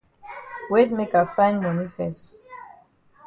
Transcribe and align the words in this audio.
Wait 0.71 0.91
make 0.97 1.13
I 1.13 1.25
find 1.35 1.61
moni 1.61 1.87
fes. 1.95 2.39